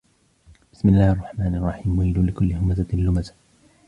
بسم 0.73 0.89
الله 0.89 1.11
الرحمن 1.11 1.55
الرحيم 1.55 1.99
ويل 1.99 2.27
لكل 2.27 2.53
همزة 2.53 2.87
لمزة 2.93 3.33